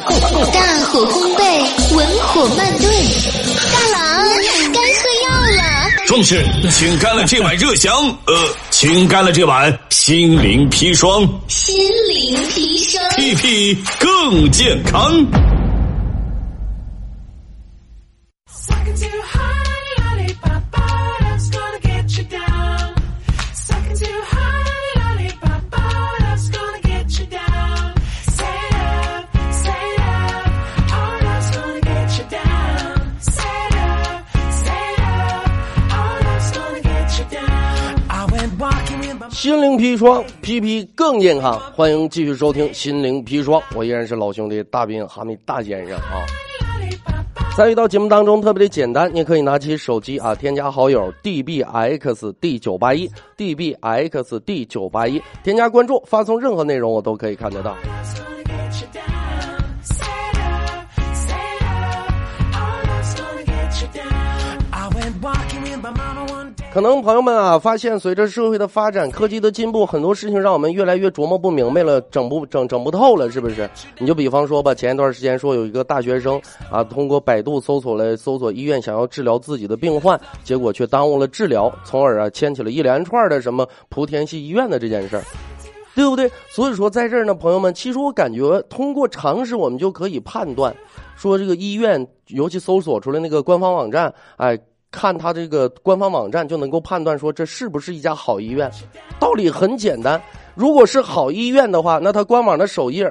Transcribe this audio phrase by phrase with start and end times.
[0.00, 2.90] 大火烘焙，文火慢炖。
[3.72, 4.26] 大郎，
[4.72, 5.90] 该喝药了。
[6.06, 7.92] 壮士，请干了这碗热翔，
[8.26, 8.34] 呃，
[8.70, 11.28] 请干了这碗心灵砒霜。
[11.46, 11.76] 心
[12.08, 15.12] 灵砒霜，屁屁更健康。
[39.42, 41.58] 心灵砒霜，皮皮更健康。
[41.74, 46.22] 欢迎继续收听心灵砒霜，我依然是老兄弟大兵哈密大先生啊。
[47.56, 57.76] 参与到节目当中特别的简单，你可以拿起手机啊，添加好友 dbxd 九八一 dbxd 九八一，添加关注，发送任何内容我都可以看得到。
[66.72, 73.68] 可能朋友们啊，发现随着社会的发展，科技的进步，很多事情让我们越来越琢磨不明白了，整不整整不透了，是不是？
[73.98, 85.24] 你就比方说吧，前一段时间说有一个大学生啊，通过百度搜索了搜索医院，想要治疗自己的病患，结果却耽误了治疗，从而啊牵起了一连串的什么莆田系医院的这件事儿，
[85.94, 86.30] 对不对？
[86.48, 90.74] 所以说在这儿呢，朋友们，其实我感觉通过常识，我们就可以判断，
[91.16, 94.58] 说这个医院，尤其搜索出来那个官方网站，哎。
[94.92, 98.70] 看他这个官方网站就能够判断说这是不是一家好医院，
[99.18, 100.22] 道理很简单。
[100.54, 103.10] 如果是好医院的话，那他官网的首页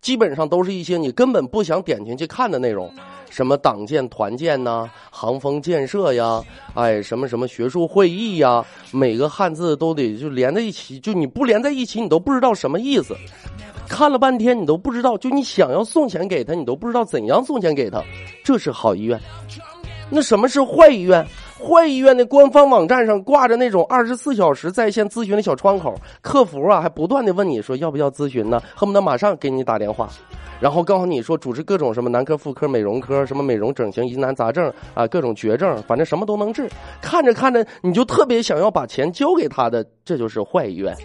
[0.00, 2.90] 基本上都是一些你根本不想点进去看的内容，
[3.28, 13.14] 什么党建团建呐、航风建设呀，哎，什么什么学术会议呀，每个汉字都得就连在一起，就你不连在一起，你都不知道什么意思。
[13.86, 18.02] 看了半天，你都不知道，就你想要送钱给他，你都不知道怎样送钱给他，
[18.42, 19.20] 这是好医院。
[20.10, 21.26] 那什么是坏医院？
[21.58, 30.08] 坏医院的官方网站上挂着那种二十四小时在线咨询的小窗口，客服啊还不断的问你说要不要咨询呢，恨不得马上给你打电话，
[30.60, 36.70] 然后告诉你说主治各种什么男科、妇科、美容科，什么美容整形疑难杂症啊，各种绝症，反正什么都能治。
[37.02, 40.96] 看着看着你就特别想要把钱交给他的，这就是坏医院。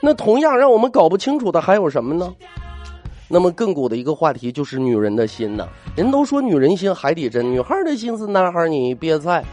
[0.00, 2.32] 那同样让我们搞不清楚的还有什么呢？
[3.32, 9.44] 那么亘古的一个话题就是女人的心呐，人都说女人心海底针，女孩的心思男孩你别猜。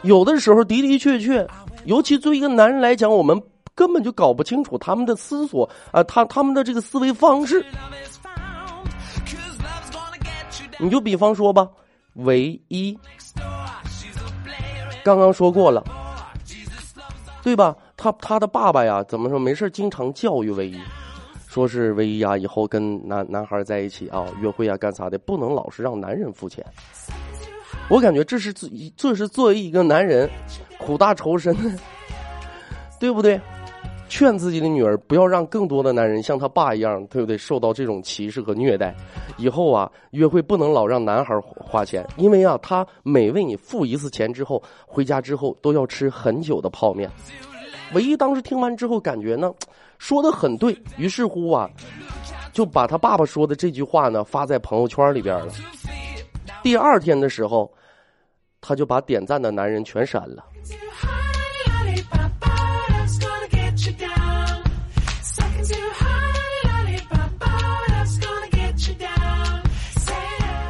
[0.00, 1.46] 有的时候的的确确，
[1.84, 3.38] 尤其作为一个男人来讲，我们
[3.74, 7.62] 根本就搞不清楚他们的思索啊，他他们的这个思维方式。
[10.78, 11.68] 你就比方说吧，
[12.14, 12.98] 唯一，
[15.04, 15.84] 刚刚说过了，
[17.42, 17.76] 对吧？
[17.98, 19.38] 他他的爸爸呀，怎么说？
[19.38, 20.80] 没事经常教育唯一。
[21.50, 26.64] 说是唯一啊，以后跟男男孩在一起啊，约会啊，干啥的，不能老是让男人付钱。
[27.88, 30.30] 我感觉这是自，这是作为一个男人
[30.78, 31.52] 苦大仇深，
[33.00, 33.40] 对不对？
[34.08, 37.36] 劝自己的女儿不要让更多的男人像他爸一样，对不对？
[37.36, 38.94] 受到这种歧视和虐待。
[39.36, 47.10] 以后啊，约会不能老让男孩花钱，因为啊，他每为你付一次钱之后，回家之后都要吃很久的泡面。
[47.92, 49.52] 唯一当时听完之后，感觉呢。
[50.00, 51.68] 说的很对，于是乎啊，
[52.54, 55.52] 就把他爸爸说的这句话呢发在朋友圈里边了。
[56.62, 57.70] 第二天的时候，
[58.62, 60.42] 他就把点赞的男人全删了。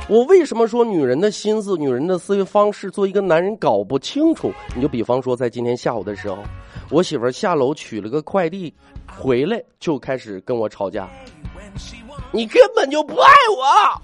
[0.08, 4.52] 我为什么说女人的心思、女人的思维方式，做一个男人搞不清楚？
[4.74, 6.42] 你就比方说，在今天下午的时候，
[6.90, 8.74] 我媳妇下楼取了个快递。
[9.18, 11.08] 回来就开始跟我吵架，
[12.30, 14.02] 你根本就不爱我。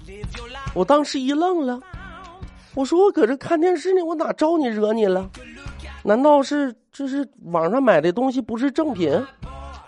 [0.73, 1.79] 我当时一愣了，
[2.75, 5.27] 我说我搁这看电视呢，我哪招你惹你了？
[6.03, 9.11] 难道是这是网上买的东西不是正品，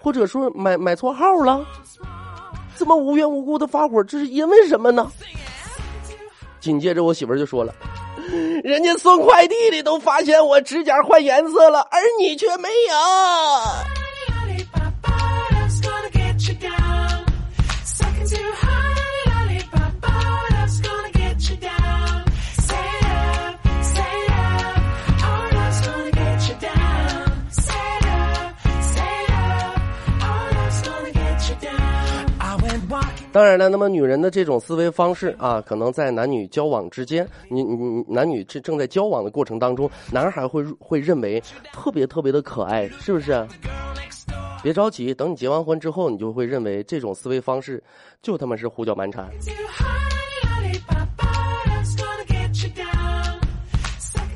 [0.01, 1.65] 或者说买买错号了？
[2.77, 5.11] 这么无缘无故的发火，这是因为什么呢？
[6.61, 7.75] 紧接着我媳妇就说了，
[8.63, 13.98] 人家送快弟弟都发现我指甲换颜色了，而你却没有。
[33.31, 41.41] 当然了，那么女人的这种思维方式啊，可能在男女交往之间，你你男女正正在交往的过程当中，男孩会会认为
[41.71, 43.45] 特别特别的可爱，是不是？
[44.63, 47.81] 别着急，等你结完婚之后，你就会认为这种思维方式
[48.21, 49.29] 就他妈是胡搅蛮缠。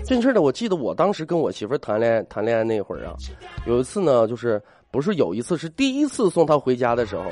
[0.05, 3.15] 真事的，我记得我当时跟我媳妇谈恋爱谈恋爱那会儿啊，
[3.65, 4.61] 有一次呢，就是
[4.91, 7.23] 不是有一次是第一次送她回家的时候。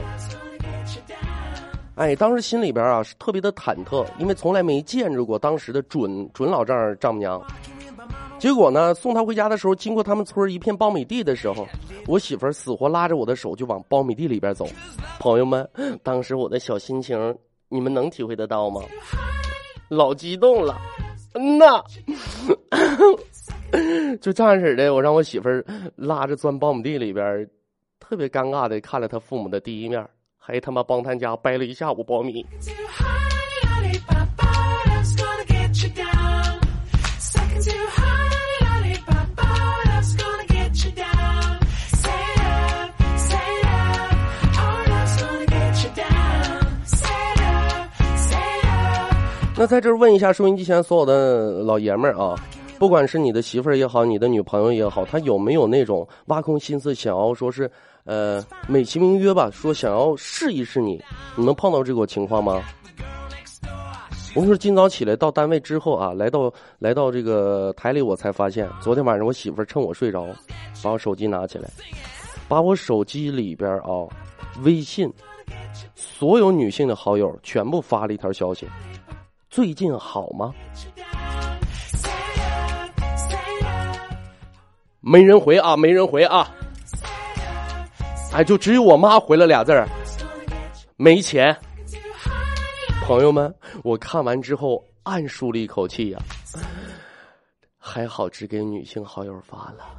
[2.01, 7.39] 哎，当时心里边啊是特别的忐忑，因为从来没见着过当时的准准老丈丈母娘。
[8.39, 11.67] 结果呢，送她回家的时候，经过他们村一片苞米地的时候，
[12.07, 14.65] 我媳妇儿死活拉着我的手就往苞米地里边走。
[15.19, 15.69] 朋友们，
[16.01, 17.37] 当时我的小心情，
[17.69, 18.81] 你们能体会得到吗？
[19.87, 20.81] 老激动了，
[21.35, 21.83] 嗯呐，
[24.19, 25.63] 就这样式的，我让我媳妇儿
[25.95, 27.47] 拉着钻苞米地里边，
[27.99, 30.03] 特别尴尬的看了他父母的第一面。
[30.43, 32.43] 还他妈帮他家掰了一下午苞米。
[49.55, 52.35] 那在这儿问一下收音机前所有的老爷们儿啊，
[52.79, 57.69] 不管是你的媳妇儿也好，你的女朋友也好，他有没有那种挖空心思想要说是？
[58.03, 61.01] 呃，美其名曰吧，说想要试一试你，
[61.35, 62.61] 你能碰到这个情况吗？
[64.33, 70.25] 我说今早起来到单位之后啊，来到来到这个台里，我才发现，昨天晚上我媳妇趁我睡着，
[70.81, 71.69] 把我手机拿起来，
[72.47, 74.07] 把我手机里边啊，
[74.63, 75.11] 微信
[75.95, 78.65] 所有女性的好友全部发了一条消息：
[79.49, 80.53] 最近好吗？
[85.01, 86.49] 没人回啊，没人回啊。
[88.33, 89.85] 哎，就只有我妈回了俩字儿，
[90.95, 91.55] 没钱。
[93.03, 96.19] 朋友们，我看完之后暗舒了一口气呀，
[97.77, 99.97] 还好只给女性好友发了。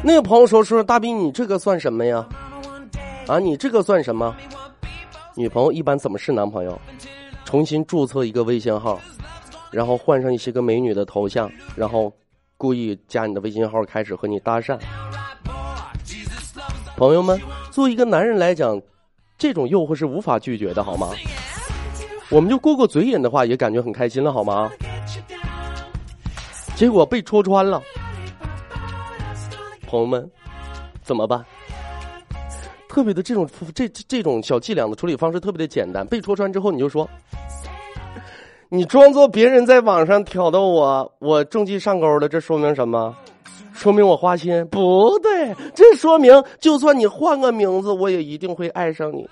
[0.00, 2.24] 那个朋友说：“说大兵，你这个算什么呀？
[3.26, 4.34] 啊，你这个算什么？
[5.34, 6.80] 女朋友一般怎么是男朋友？”
[7.48, 9.00] 重新注册一个微信号，
[9.70, 12.12] 然后换上一些个美女的头像，然后
[12.58, 14.78] 故意加你的微信号，开始和你搭讪。
[16.94, 17.40] 朋友们，
[17.70, 18.78] 作为一个男人来讲，
[19.38, 21.08] 这种诱惑是无法拒绝的，好吗？
[22.28, 24.70] 我们就过过嘴瘾的话，也感觉很开心了，好吗？
[26.76, 27.82] 结果被戳穿了，
[29.86, 30.30] 朋友们，
[31.00, 31.42] 怎么办？
[32.98, 37.08] 特别的这种这这种小伎俩的处理方式特别的简单，被戳穿之后你就说，
[38.70, 43.14] 你装作别人在网上挑逗我，我中计上钩了，这说明什么？
[43.72, 44.66] 说明我花心？
[44.66, 49.24] 不对，这说明就算你换个名字，我也一定会爱上你。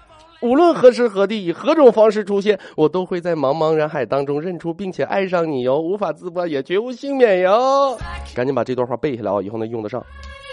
[0.42, 7.98] 无论何时何地以何种方式出现，我都会在茫茫人海当中认出并且爱上你哟，无法自拔也绝无幸免哟。
[8.32, 10.00] 赶紧把这段话背下来啊，以后能用得上。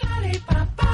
[0.02, 0.93] 阿里巴巴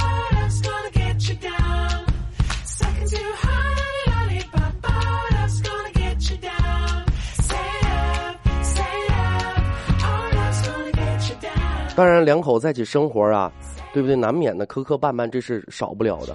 [11.99, 13.51] 当然，两口在一起生活啊，
[13.93, 14.15] 对不对？
[14.15, 16.33] 难免的磕磕绊绊，这是少不了的。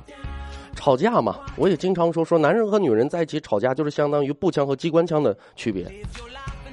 [0.76, 5.90] 吵架嘛，我也经常说说，男人和女人在一起吵架，就是相当于步枪和机关枪的区别。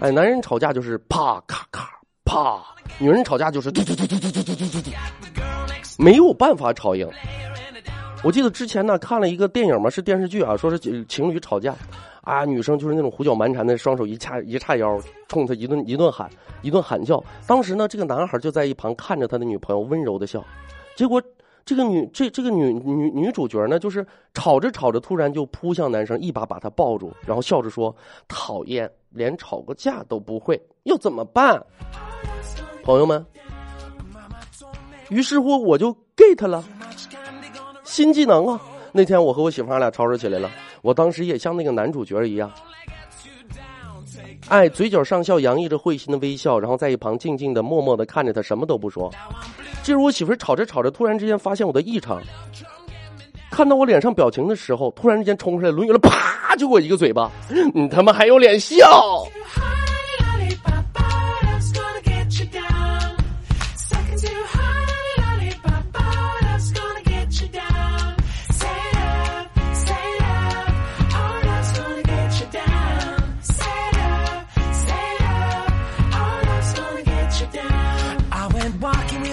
[0.01, 1.89] 哎，男人吵架就是啪咔咔
[2.25, 2.61] 啪，
[2.99, 4.91] 女人吵架就是嘟嘟嘟嘟嘟嘟嘟嘟嘟，
[5.97, 7.09] 没有办法吵赢。
[8.23, 11.75] 我记得之前呢看了一个电影嘛，是电视剧啊，说是情侣吵架。
[12.21, 16.29] 啊，女生就是那种胡搅蛮缠的，双手一叉一叉腰，冲他一顿一顿喊，
[16.61, 17.21] 一顿喊叫。
[17.47, 20.45] 当时呢，这个男孩就在一旁看着他的女朋友温柔的笑。
[20.95, 21.19] 结果，
[21.65, 27.95] 这个女这这个女女女主角呢，就是吵着吵着，突然就扑向男生，一把把他抱住，然后笑着说
[28.29, 31.59] ：“讨厌，连吵个架都不会，又怎么办？”
[32.85, 33.25] 朋友们，
[35.09, 36.63] 于是乎我就 get 了
[37.91, 38.57] 新技能啊！
[38.93, 40.49] 那天我和我媳妇儿俩吵吵起来了。
[40.81, 42.49] 我当时也像那个男主角一样，
[44.47, 49.11] 哎，嘴角上翘，洋溢着会心的微笑，然后在一旁静静的、默默的看着他，什么都不说。
[49.83, 52.21] 进入我媳妇吵着吵着，突然之间发现我的异常，
[53.51, 57.29] 看到我脸上表情的时候，突然之间冲出来，抡圆了，啪就给我一个嘴巴，
[57.73, 59.27] 你他妈还有脸笑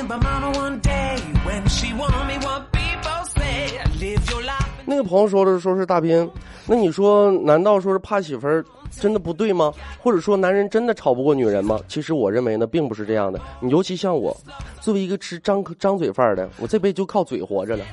[0.09, 6.29] my mama one day when she want me what people say live your life 那个朋友说的说是大兵
[6.67, 9.71] 那你说难道说是怕媳妇儿真的不对吗？
[10.01, 11.79] 或者说男人真的吵不过女人吗？
[11.89, 14.35] 其实我认为呢并不是这样的你尤其像我
[14.81, 17.85] 作为一个吃张张嘴饭的我这辈子就靠嘴活着了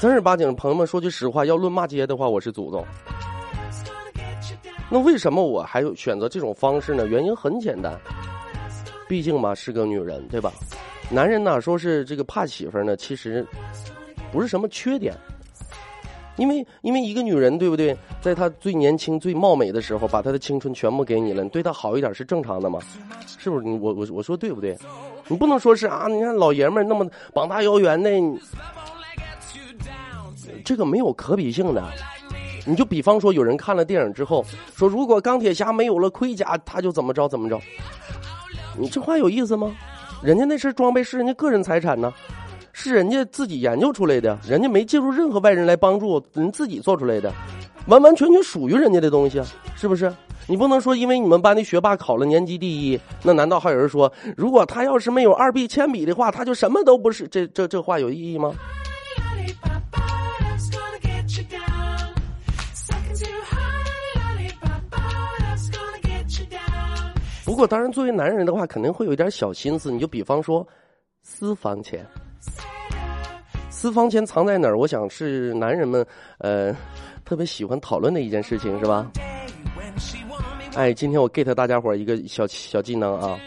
[0.00, 2.82] 正儿八经朋友们说句实话要论骂街的话我是祖宗。
[4.88, 7.06] 那为什么我还有选择这种方式呢？
[7.06, 7.94] 原因很简单
[9.06, 10.50] 毕竟嘛是个女人对吧？
[11.12, 13.46] 男人呢说是这个怕媳妇儿呢，其实
[14.32, 15.14] 不是什么缺点。
[16.36, 22.80] 因为因为一个女人对不对，在她最年轻、最貌美的时候，把她的青春全部给你了，你对她好一点是正常的吗？
[23.38, 23.64] 是不是？
[23.64, 24.74] 你我我我说对不对？
[25.28, 26.06] 你不能说是啊！
[26.08, 28.10] 你看老爷们儿那么膀大腰圆的，
[30.64, 31.84] 这个没有可比性的。
[32.64, 34.42] 你就比方说，有人看了电影之后
[34.74, 37.60] 说，如果钢铁侠没有了盔甲，他就怎么着怎么着。
[38.78, 39.70] 你这话有意思吗？
[40.22, 42.12] 人家那身装备是人家个人财产呢，
[42.72, 47.32] 是人家自己研究出来的，人家没借助任何外人来帮助，人自己做出来的，
[47.88, 49.42] 完完全全属于人家的东西，
[49.74, 50.12] 是不是？
[50.46, 57.26] 你不能说因为你们班的学霸考了年级第一，那难道还有人说，如果他要是没有二 B 铅笔的话，他就什么都不是？
[57.26, 58.52] 这这这话有意义吗？
[67.52, 69.92] 不过，当然，作为男人的话，肯定会有一点小心思。
[69.92, 70.66] 你就比方说，
[71.22, 72.02] 私房钱，
[73.68, 74.78] 私房钱藏在哪儿？
[74.78, 76.02] 我想是男人们
[76.38, 76.74] 呃
[77.26, 79.06] 特别喜欢讨论的一件事情，是吧？
[80.76, 83.38] 哎，今天我 get 大家伙一个小小技能啊，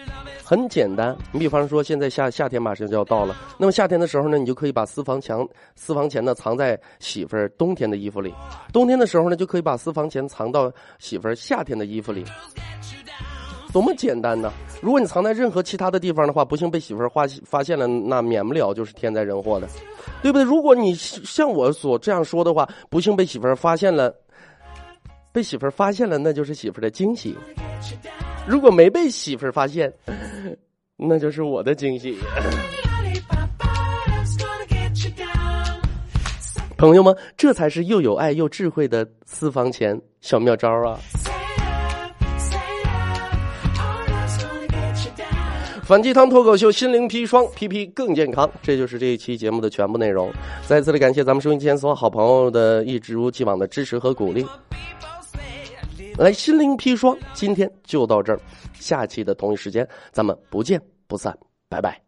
[0.43, 1.17] 很简单。
[1.31, 5.35] 你比方说，现在夏夏天马上就要到了，那么夏天的时候呢，你就可以把私房钱
[5.73, 8.29] 私房钱呢藏在媳妇儿冬天的衣服里；
[8.71, 12.23] 冬天的时候呢，就可以把私房钱藏到媳妇儿夏天的衣服里。
[13.75, 14.49] 多么简单呢！
[14.81, 19.67] 如果你藏在任何其他的地方的话，不幸被媳妇儿发发现了，那免不了就是天灾人祸的，
[20.21, 20.43] 对不对？
[20.45, 24.15] 如果你像我所这样说的话，不幸被媳妇儿发现了，
[25.33, 27.33] 被媳妇儿发现了，那就是媳妇儿的惊喜；
[28.47, 29.91] 如果没被媳妇儿发现，
[30.95, 32.17] 那就是我的惊喜。
[36.77, 40.97] 朋友们，这才是又有爱又智慧的私房钱小妙招啊！
[45.85, 48.49] 反鸡汤脱口秀，心灵砒霜，皮皮更健康。
[48.63, 50.33] 这就是这一期节目的全部内容。
[50.65, 54.43] 再次的感谢咱们收音机前所有好朋友的一如既往的支持和鼓励。
[56.17, 58.39] 来，心灵砒霜，今天就到这儿，
[58.73, 61.37] 下期的同一时间咱们不见不散，
[61.69, 62.04] 拜拜。